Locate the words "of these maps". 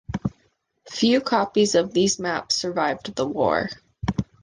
1.75-2.55